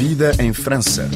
[0.00, 1.10] Vida em França.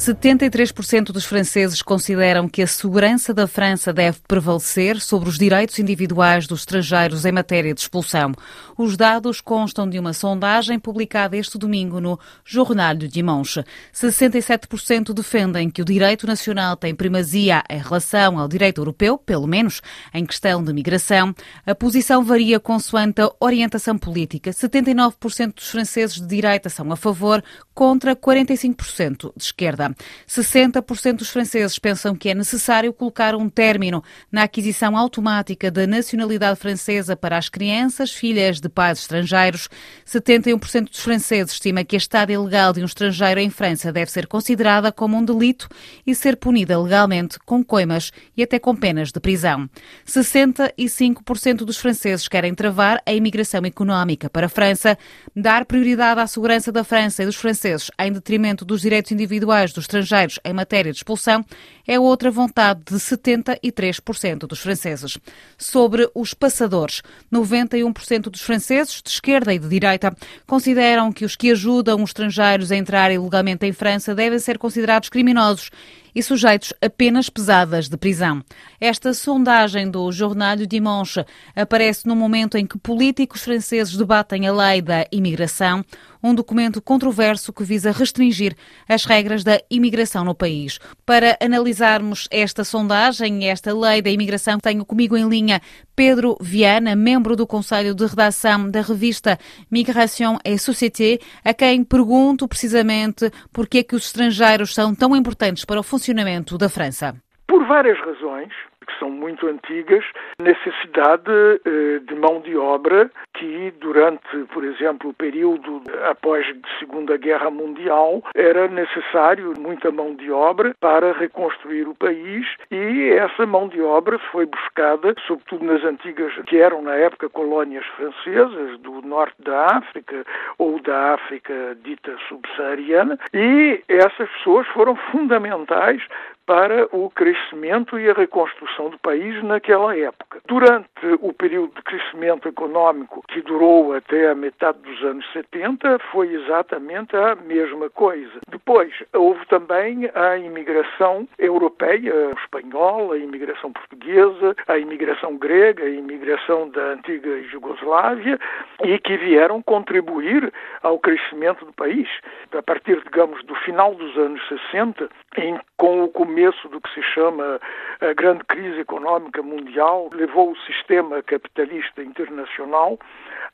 [0.00, 6.46] 73% dos franceses consideram que a segurança da França deve prevalecer sobre os direitos individuais
[6.46, 8.32] dos estrangeiros em matéria de expulsão.
[8.78, 13.62] Os dados constam de uma sondagem publicada este domingo no Journal du Dimanche.
[13.92, 19.82] 67% defendem que o direito nacional tem primazia em relação ao direito europeu, pelo menos
[20.14, 21.34] em questão de migração.
[21.66, 24.50] A posição varia consoante a orientação política.
[24.50, 29.89] 79% dos franceses de direita são a favor, contra 45% de esquerda.
[30.28, 36.58] 60% dos franceses pensam que é necessário colocar um término na aquisição automática da nacionalidade
[36.58, 39.68] francesa para as crianças, filhas de pais estrangeiros.
[40.06, 44.26] 71% dos franceses estima que a estada ilegal de um estrangeiro em França deve ser
[44.26, 45.68] considerada como um delito
[46.06, 49.68] e ser punida legalmente com coimas e até com penas de prisão.
[50.06, 54.98] 65% dos franceses querem travar a imigração económica para a França,
[55.34, 59.79] dar prioridade à segurança da França e dos franceses em detrimento dos direitos individuais dos
[59.80, 61.44] dos estrangeiros em matéria de expulsão
[61.86, 65.18] é outra vontade de 73% dos franceses.
[65.56, 70.14] Sobre os passadores, 91% dos franceses, de esquerda e de direita,
[70.46, 75.08] consideram que os que ajudam os estrangeiros a entrar ilegalmente em França devem ser considerados
[75.08, 75.70] criminosos
[76.14, 78.42] e sujeitos a penas pesadas de prisão.
[78.80, 84.52] Esta sondagem do Jornal du Dimanche aparece no momento em que políticos franceses debatem a
[84.52, 85.84] lei da imigração,
[86.22, 88.54] um documento controverso que visa restringir
[88.88, 90.78] as regras da imigração no país.
[91.06, 95.60] Para analisarmos esta sondagem esta lei da imigração, tenho comigo em linha
[96.00, 99.36] Pedro Viana, membro do Conselho de Redação da revista
[99.70, 105.14] Migration et Société, a quem pergunto precisamente por que é que os estrangeiros são tão
[105.14, 107.14] importantes para o funcionamento da França.
[107.46, 108.50] Por várias razões
[108.90, 110.04] que são muito antigas,
[110.40, 111.30] necessidade
[111.64, 117.50] eh, de mão de obra que durante, por exemplo, o período após a Segunda Guerra
[117.50, 123.80] Mundial era necessário muita mão de obra para reconstruir o país e essa mão de
[123.80, 129.76] obra foi buscada, sobretudo nas antigas, que eram na época colônias francesas do norte da
[129.76, 130.24] África
[130.58, 136.02] ou da África dita subsaariana e essas pessoas foram fundamentais
[136.50, 140.40] para o crescimento e a reconstrução do país naquela época.
[140.46, 140.88] Durante
[141.20, 147.16] o período de crescimento económico que durou até a metade dos anos 70, foi exatamente
[147.16, 148.40] a mesma coisa.
[148.48, 156.68] Depois, houve também a imigração europeia, espanhola, a imigração portuguesa, a imigração grega, a imigração
[156.70, 158.38] da antiga Jugoslávia,
[158.84, 160.52] e que vieram contribuir
[160.82, 162.08] ao crescimento do país.
[162.56, 165.08] A partir, digamos, do final dos anos 60,
[165.38, 167.60] em, com o começo do que se chama
[168.00, 172.98] a grande crise económica mundial, levou o sistema capitalista internacional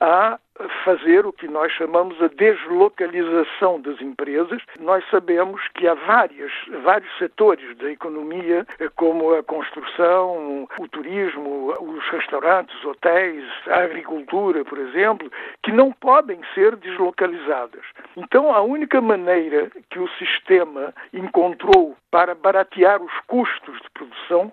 [0.00, 0.38] a
[0.84, 4.62] fazer o que nós chamamos a deslocalização das empresas.
[4.78, 8.66] Nós sabemos que há vários, vários setores da economia,
[8.97, 15.31] como a construção, o turismo, os restaurantes, hotéis, a agricultura, por exemplo,
[15.62, 17.84] que não podem ser deslocalizadas.
[18.16, 24.53] Então, a única maneira que o sistema encontrou para baratear os custos de produção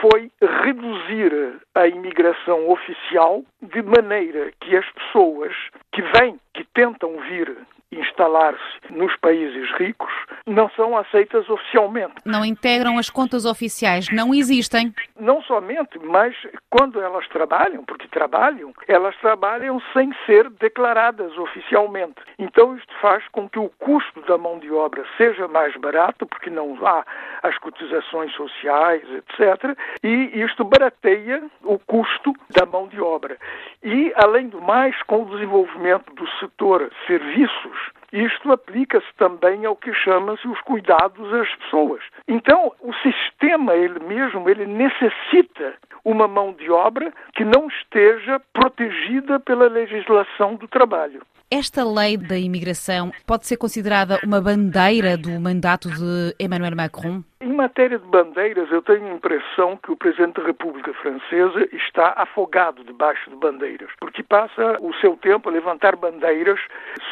[0.00, 0.30] foi
[0.62, 5.54] reduzir a imigração oficial de maneira que as pessoas
[5.92, 7.56] que vêm, que tentam vir
[7.92, 8.60] instalar-se
[8.92, 10.12] nos países ricos,
[10.46, 12.14] não são aceitas oficialmente.
[12.24, 14.94] Não integram as contas oficiais, não existem.
[15.18, 16.34] Não somente, mas
[16.68, 22.16] quando elas trabalham, porque trabalham, elas trabalham sem ser declaradas oficialmente.
[22.38, 26.50] Então isto faz com que o custo da mão de obra seja mais barato, porque
[26.50, 27.04] não há
[27.42, 29.76] as cotizações sociais, etc.
[30.02, 33.36] E isto barateia o custo da mão de obra.
[33.82, 37.78] E, além do mais, com o desenvolvimento do setor serviços,
[38.12, 42.02] isto aplica-se também ao que chama-se os cuidados às pessoas.
[42.26, 45.74] Então, o sistema ele mesmo, ele necessita
[46.04, 51.22] uma mão de obra que não esteja protegida pela legislação do trabalho.
[51.50, 57.22] Esta lei da imigração pode ser considerada uma bandeira do mandato de Emmanuel Macron?
[57.42, 62.12] Em matéria de bandeiras, eu tenho a impressão que o Presidente da República Francesa está
[62.14, 66.60] afogado debaixo de bandeiras, porque passa o seu tempo a levantar bandeiras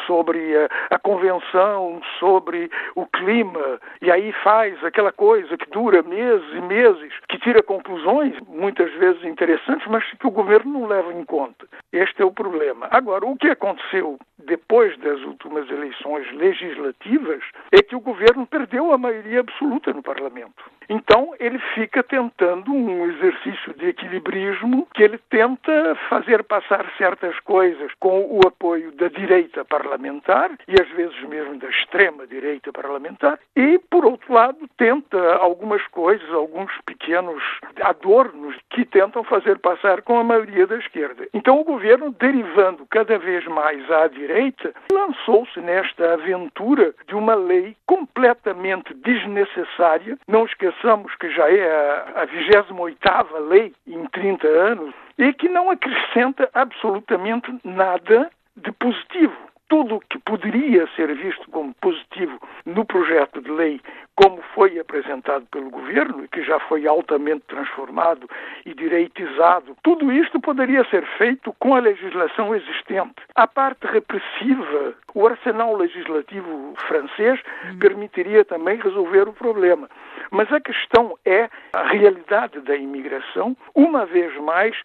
[0.05, 6.47] sobre a, a Convenção, sobre o clima, e aí faz aquela coisa que dura meses
[6.53, 11.25] e meses, que tira conclusões, muitas vezes interessantes, mas que o governo não leva em
[11.25, 11.65] conta.
[11.91, 12.87] Este é o problema.
[12.91, 18.97] Agora, o que aconteceu depois das últimas eleições legislativas é que o governo perdeu a
[18.97, 20.63] maioria absoluta no Parlamento.
[20.89, 27.91] Então ele fica tentando um exercício de equilibrismo que ele tenta fazer passar certas coisas
[27.99, 33.77] com o apoio da direita parlamentar e às vezes mesmo da extrema direita parlamentar e
[33.77, 37.43] por outro lado tenta algumas coisas, alguns pequenos
[37.81, 41.27] adornos que tentam fazer passar com a maioria da esquerda.
[41.33, 47.75] Então o governo, derivando cada vez mais à direita, lançou-se nesta aventura de uma lei
[47.85, 50.17] completamente desnecessária.
[50.27, 50.78] Não esqueçamos
[51.19, 51.69] que já é
[52.15, 59.35] a 28ª lei em 30 anos e que não acrescenta absolutamente nada de positivo.
[59.67, 63.81] Tudo o que poderia ser visto como positivo no projeto de lei,
[64.21, 68.29] como foi apresentado pelo governo e que já foi altamente transformado
[68.65, 73.15] e direitizado, tudo isto poderia ser feito com a legislação existente.
[73.33, 77.39] A parte repressiva, o arsenal legislativo francês
[77.79, 79.89] permitiria também resolver o problema.
[80.31, 84.75] Mas a questão é a realidade da imigração, uma vez mais,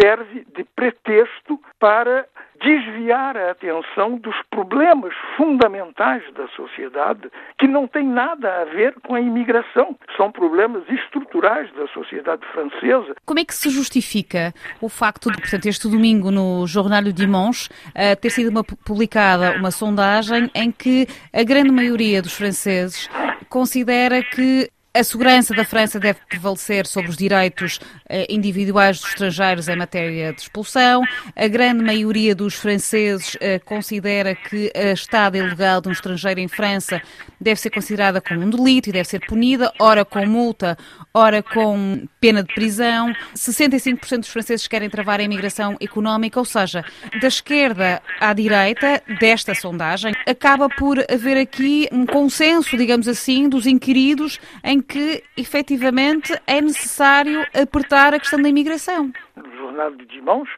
[0.00, 2.26] serve de pretexto para
[2.62, 9.14] desviar a atenção dos problemas fundamentais da sociedade, que não têm nada a ver com
[9.14, 9.96] a imigração.
[10.16, 13.14] São problemas estruturais da sociedade francesa.
[13.26, 17.68] Como é que se justifica o facto de, portanto, este domingo no Jornal du Dimanche
[17.88, 23.08] uh, ter sido uma, publicada uma sondagem em que a grande maioria dos franceses
[23.48, 29.68] considera que a segurança da França deve prevalecer sobre os direitos eh, individuais dos estrangeiros
[29.68, 31.02] em matéria de expulsão.
[31.34, 36.46] A grande maioria dos franceses eh, considera que a estada ilegal de um estrangeiro em
[36.46, 37.02] França
[37.40, 40.78] deve ser considerada como um delito e deve ser punida, ora com multa,
[41.12, 43.12] ora com pena de prisão.
[43.34, 46.84] 65% dos franceses querem travar a imigração económica, ou seja,
[47.20, 53.66] da esquerda à direita desta sondagem, acaba por haver aqui um consenso, digamos assim, dos
[53.66, 59.10] inquiridos em que efetivamente é necessário apertar a questão da imigração.
[59.36, 60.52] O Jornal de Dimanche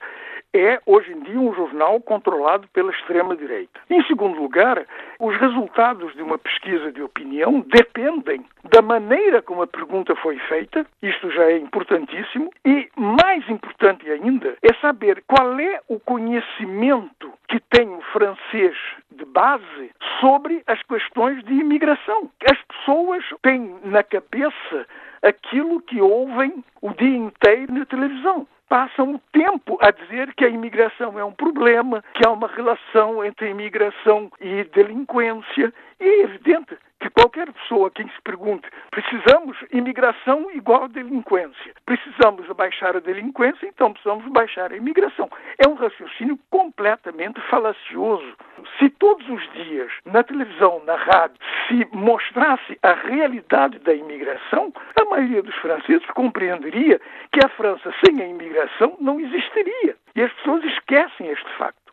[0.56, 3.78] é, hoje em dia, um jornal controlado pela extrema-direita.
[3.90, 4.87] Em segundo lugar,
[5.20, 10.87] os resultados de uma pesquisa de opinião dependem da maneira como a pergunta foi feita,
[11.02, 17.61] isto já é importantíssimo, e mais importante ainda é saber qual é o conhecimento que
[17.61, 18.76] tem o francês
[19.11, 19.90] de base
[20.20, 22.31] sobre as questões de imigração.
[22.50, 24.87] As pessoas têm na cabeça
[25.23, 30.49] aquilo que ouvem o dia inteiro na televisão passam o tempo a dizer que a
[30.49, 35.73] imigração é um problema, que há uma relação entre imigração e delinquência.
[36.00, 42.47] E é evidente que qualquer pessoa que se pergunte precisamos imigração igual a delinquência, precisamos
[42.57, 45.29] baixar a delinquência, então precisamos baixar a imigração.
[45.59, 48.35] É um raciocínio completamente falacioso.
[48.79, 51.37] Se todos os dias, na televisão, na rádio,
[51.69, 57.01] se mostrasse a realidade da imigração, a maioria dos franceses compreenderia
[57.33, 59.97] que a França sem a imigração não existiria.
[60.15, 61.86] E as pessoas esquecem este facto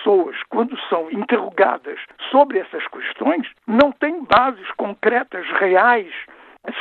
[0.00, 1.98] pessoas, quando são interrogadas
[2.30, 6.12] sobre essas questões, não têm bases concretas, reais,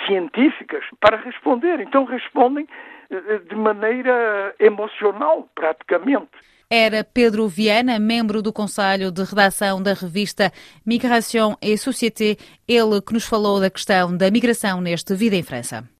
[0.06, 1.80] científicas para responder.
[1.80, 2.68] Então respondem
[3.10, 6.30] eh, de maneira emocional, praticamente.
[6.71, 10.51] Era Pedro Viana, membro do Conselho de Redação da revista
[10.86, 12.38] Migration et Société,
[12.68, 15.89] ele que nos falou da questão da migração neste Vida em França.